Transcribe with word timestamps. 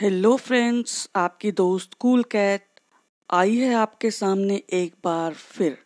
Hello 0.00 0.36
friends 0.36 1.10
आपकी 1.16 1.52
दोस्त 1.52 1.94
cool 1.94 2.22
cat 2.22 2.80
आई 3.30 3.56
है 3.56 3.74
आपके 3.74 4.10
सामने 4.10 4.62
एक 4.72 4.94
बार 5.04 5.34
फिर। 5.34 5.78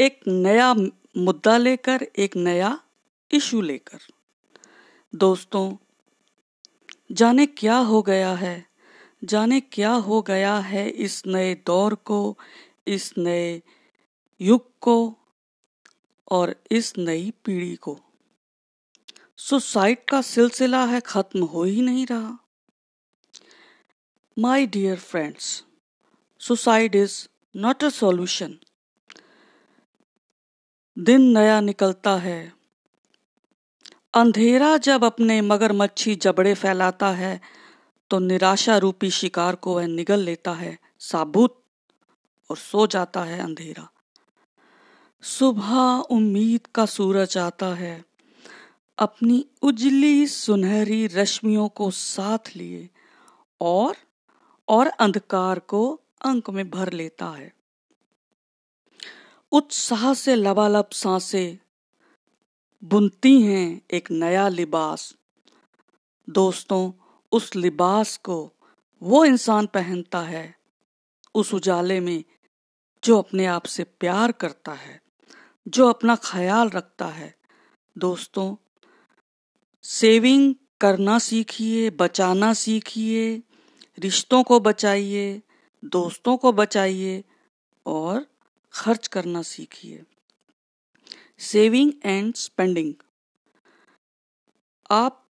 एक 0.00 0.20
नया 0.28 0.74
मुद्दा 1.16 1.56
लेकर, 1.56 2.02
एक 2.18 2.36
नया 2.36 2.80
इशू 3.32 3.60
लेकर। 3.60 3.98
दोस्तों, 5.14 5.76
जाने 7.12 7.46
क्या 7.46 7.76
हो 7.76 8.02
गया 8.02 8.34
है? 8.34 8.66
जाने 9.24 9.60
क्या 9.60 9.92
हो 9.92 10.22
गया 10.22 10.58
है 10.58 10.90
इस 10.90 11.22
नए 11.26 11.54
दौर 11.54 11.94
को, 11.94 12.38
इस 12.86 13.14
नए 13.18 13.62
युग 14.40 14.78
को 14.80 15.18
और 16.30 16.56
इस 16.70 16.98
नई 16.98 17.32
पीढ़ी 17.44 17.76
को? 17.76 18.00
सुसाइड 19.36 20.04
का 20.04 20.22
सिलसिला 20.22 20.84
है, 20.84 21.00
खत्म 21.00 21.44
हो 21.44 21.64
ही 21.64 21.82
नहीं 21.82 22.06
रहा। 22.06 22.46
My 24.42 24.64
dear 24.76 24.96
friends, 24.96 25.62
suicide 26.40 26.94
is 26.94 27.28
not 27.56 27.82
a 27.82 27.90
solution. 27.90 28.50
दिन 30.98 31.22
नया 31.22 31.60
निकलता 31.60 32.16
है। 32.16 32.52
अंधेरा 34.14 34.76
जब 34.76 35.04
अपने 35.04 35.40
मगरमच्छी 35.40 36.14
जबड़े 36.14 36.54
फैलाता 36.54 37.10
है 37.10 37.40
तो 38.10 38.18
निराशा 38.18 38.78
रूपी 38.78 39.10
शिकार 39.10 39.54
को 39.54 39.74
वह 39.74 39.86
निगल 39.86 40.20
लेता 40.20 40.52
है 40.52 40.78
साबुत 40.98 41.64
और 42.50 42.56
सो 42.56 42.86
जाता 42.86 43.24
है 43.24 43.40
अंधेरा। 43.40 43.90
सुबह 45.22 45.78
उम्मीद 46.10 46.66
का 46.66 46.86
सूरज 46.86 47.38
आता 47.38 47.74
है। 47.74 48.04
अपनी 48.98 49.46
उजली 49.62 50.26
सुनहरी 50.26 51.06
रश्मियों 51.06 51.68
को 51.68 51.90
साथ 51.90 52.56
लिए 52.56 52.90
और 53.60 53.96
और 54.70 54.86
अंधकार 54.86 55.58
को 55.58 56.00
अंक 56.24 56.50
में 56.50 56.70
भर 56.70 56.92
लेता 56.92 57.26
है। 57.26 57.54
उत्साह 59.52 60.14
से 60.14 60.34
लबालब 60.34 60.88
साँसें 60.92 61.58
बुनती 62.84 63.42
हैं 63.42 63.82
एक 63.90 64.10
नया 64.10 64.48
लिबास। 64.48 65.16
दोस्तों, 66.30 66.92
उस 67.32 67.56
लिबास 67.56 68.16
को 68.16 68.52
वो 69.02 69.24
इंसान 69.24 69.66
पहनता 69.66 70.20
है, 70.20 70.56
उस 71.34 71.54
उजाले 71.54 72.00
में 72.00 72.24
जो 73.04 73.18
अपने 73.18 73.46
आप 73.46 73.64
से 73.64 73.84
प्यार 73.84 74.32
करता 74.32 74.72
है, 74.72 75.02
जो 75.68 75.88
अपना 75.88 76.16
ख्याल 76.16 76.68
रखता 76.68 77.06
है। 77.06 77.38
दोस्तों, 77.98 78.56
सेविंग 79.82 80.54
करना 80.80 81.18
सीखिए, 81.18 81.90
बचाना 81.90 82.54
सीखिए 82.54 83.42
रिश्तों 83.98 84.42
को 84.42 84.60
बचाइए, 84.60 85.42
दोस्तों 85.84 86.36
को 86.36 86.52
बचाइए 86.52 87.24
और 87.86 88.26
खर्च 88.72 89.06
करना 89.06 89.42
सीखिए। 89.42 90.04
Saving 91.38 91.92
and 92.04 92.34
spending. 92.34 92.94
आप 94.90 95.28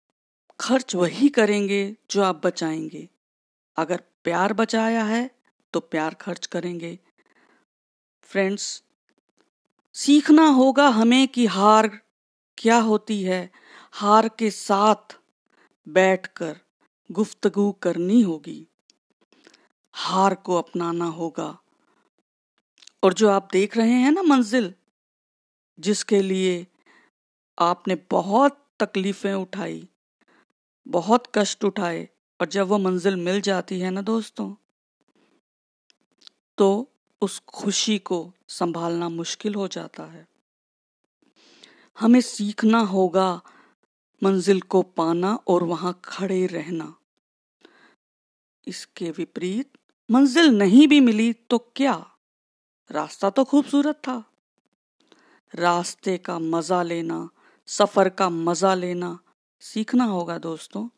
खर्च 0.60 0.96
वही 0.96 1.30
करेंगे 1.30 1.96
जो 2.12 2.24
आप 2.24 2.46
बचाएँगे। 2.46 3.10
अगर 3.78 4.04
प्यार 4.24 4.54
बचाया 4.54 5.04
है 5.04 5.32
तो 5.74 5.80
प्यार 5.80 6.14
खर्च 6.14 6.46
करेंगे। 6.46 7.00
फ्रेंड्स, 8.22 8.84
सीखना 9.94 10.48
होगा 10.48 10.88
हमें 10.88 11.28
कि 11.28 11.46
हार 11.46 11.88
क्या 12.58 12.78
होती 12.78 13.24
है। 13.24 13.52
हार 13.92 14.30
के 14.30 14.52
साथ 14.52 15.18
बैठकर 15.88 16.60
गुफ्तगु 17.12 17.72
करनी 17.72 18.22
होगी। 18.22 18.68
हार 19.94 20.36
को 20.36 20.56
अपनाना 20.56 21.06
होगा। 21.06 21.60
और 23.04 23.14
जो 23.14 23.30
आप 23.30 23.50
देख 23.52 23.78
रहे 23.78 23.92
हैं 23.92 24.12
ना 24.12 24.22
मंजिल, 24.22 24.74
जिसके 25.80 26.22
लिए 26.22 26.68
आपने 27.60 27.96
बहुत 28.12 28.66
तकलीफें 28.80 29.34
उठाई, 29.34 29.90
बहुत 30.88 31.24
कष्ट 31.36 31.66
उठाए, 31.66 32.10
और 32.42 32.48
जब 32.48 32.68
वो 32.68 32.78
मंजिल 32.78 33.16
मिल 33.16 33.42
जाती 33.42 33.80
है 33.80 33.92
ना 33.92 34.02
दोस्तों 34.02 34.56
तो 36.58 36.92
उस 37.22 37.40
खुशी 37.40 38.00
को 38.00 38.34
संभालना 38.48 39.10
मुश्किल 39.10 39.56
हो 39.56 39.68
जाता 39.68 40.04
है। 40.04 40.28
हमें 42.00 42.22
सीखना 42.22 42.80
होगा 42.80 43.42
मंजिल 44.24 44.62
को 44.62 44.82
पाना 44.82 45.36
और 45.48 45.64
वहाँ 45.64 46.02
खड़े 46.06 46.46
रहना। 46.46 46.99
इसके 48.68 49.12
विपरीत 49.12 49.72
मंजिल 50.12 50.50
नहीं 50.50 50.88
भी 50.88 51.00
मिली 51.00 51.34
तो 51.34 51.58
क्या? 51.76 52.12
रास्ता 52.92 53.30
तो 53.30 53.44
खूबसूरत 53.44 53.96
था। 53.96 54.24
रास्ते 55.56 56.18
का 56.18 56.40
मज़ा 56.40 56.84
लेना, 56.84 57.30
सफ़र 57.68 58.10
का 58.10 58.30
मज़ा 58.30 58.74
लेना 58.74 59.20
सीखना 59.60 60.04
होगा 60.04 60.38
दोस्तों। 60.38 60.90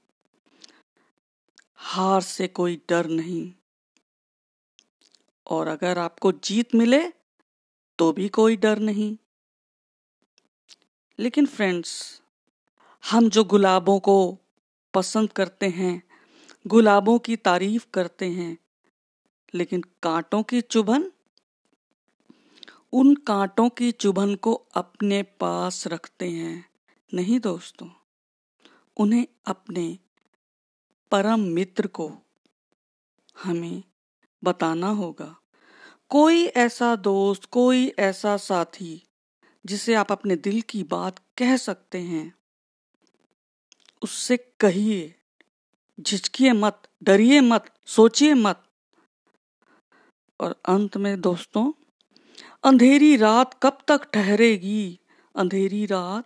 हार 1.76 2.22
से 2.22 2.48
कोई 2.48 2.82
डर 2.90 3.06
नहीं। 3.06 3.54
और 5.48 5.68
अगर 5.68 5.98
आपको 5.98 6.32
जीत 6.32 6.76
मिले 6.76 7.14
तो 8.00 8.12
भी 8.12 8.30
कोई 8.30 8.56
डर 8.56 8.80
नहीं। 8.80 9.18
लेकिन 11.20 11.46
फ्रेंड्स, 11.46 12.22
हम 13.12 13.30
जो 13.30 13.44
गुलाबों 13.44 14.00
को 14.00 14.38
पसंद 14.94 15.32
करते 15.32 15.68
हैं 15.70 16.11
गुलाबों 16.68 17.20
की 17.20 17.36
तारीफ़ 17.36 17.86
करते 17.94 18.30
हैं, 18.30 18.58
लेकिन 19.54 19.82
कांटों 20.04 20.44
की 20.44 20.62
चुभन? 20.62 21.12
उन 22.94 23.16
कांटों 23.16 23.70
की 23.70 23.92
चुभन 23.92 24.36
को 24.36 24.54
अपने 24.54 25.24
पास 25.24 25.88
रखते 25.88 26.30
हैं। 26.30 26.70
नहीं 27.14 27.40
दोस्तों, 27.40 27.90
उन्हें 28.98 29.28
अपने 29.46 30.00
परम 31.12 31.40
मित्र 31.40 31.88
को 31.88 32.12
हमें 33.44 33.84
बताना 34.44 34.90
होगा। 34.90 35.36
कोई 36.10 36.46
ऐसा 36.46 36.96
दोस्त, 36.96 37.46
कोई 37.46 37.88
ऐसा 38.00 38.38
साथी, 38.38 39.08
जिसे 39.66 39.96
आप 39.96 40.12
अपने 40.12 40.36
दिल 40.36 40.62
की 40.62 40.84
बात 40.84 41.20
कह 41.38 41.58
सकते 41.58 41.98
हैं, 41.98 42.34
उससे 44.02 44.38
कहिए 44.60 45.16
झिझकिए 46.00 46.52
मत, 46.52 46.82
डरिए 47.04 47.42
मत, 47.42 47.74
सोचिए 47.86 48.34
मत। 48.34 48.64
और 50.40 50.56
अंत 50.66 50.98
में 50.98 51.22
दोस्तों, 51.22 51.72
अंधेरी 52.64 53.16
रात 53.16 53.60
कब 53.64 53.78
तक 53.88 54.02
ठहरेगी? 54.14 55.00
अंधेरी 55.36 55.86
रात 55.86 56.26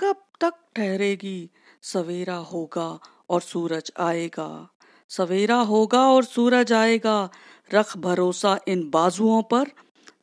कब 0.00 0.16
तक 0.40 0.54
ठहरेगी? 0.76 1.50
सवेरा 1.82 2.36
होगा 2.36 3.00
और 3.30 3.40
सूरज 3.40 3.92
आएगा। 4.00 4.68
सवेरा 5.08 5.56
होगा 5.56 6.08
और 6.08 6.24
सूरज 6.24 6.72
आएगा। 6.72 7.30
रख 7.74 7.96
भरोसा 7.96 8.60
इन 8.68 8.90
बाजुओं 8.90 9.42
पर, 9.42 9.64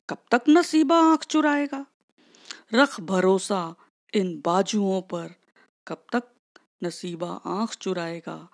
कब 0.09 0.17
तक 0.31 0.41
नसीबा 0.49 0.97
आँख 0.97 1.23
चुराएगा? 1.23 1.85
रख 2.73 3.01
भरोसा 3.01 3.75
इन 4.13 4.41
बाजुओं 4.45 5.01
पर, 5.01 5.35
कब 5.87 6.05
तक 6.13 6.23
नसीबा 6.83 7.41
आँख 7.45 7.75
चुराएगा? 7.75 8.49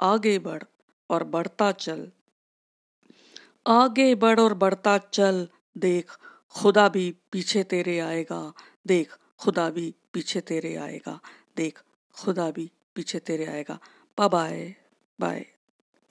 आगे 0.00 0.38
बढ़ 0.38 0.62
और 1.10 1.24
बढ़ता 1.24 1.72
चल। 1.72 2.12
आगे 3.66 4.14
बढ़ 4.14 4.40
और 4.40 4.54
बढ़ता 4.54 4.98
चल, 4.98 5.48
देख, 5.78 6.18
खुदा 6.50 6.88
भी 6.88 7.16
पीछे 7.32 7.64
तेरे 7.64 7.98
आएगा। 7.98 8.52
देख, 8.86 9.18
खुदा 9.38 9.70
भी 9.70 9.94
पीछे 10.12 10.40
तेरे 10.40 10.76
आएगा। 10.76 11.20
देख, 11.56 11.82
खुदा 12.12 12.50
भी 12.50 12.72
पीछे 12.94 13.18
तेरे 13.18 13.46
आएगा। 13.46 13.78
Bye 14.18 14.74
bye 15.20 15.57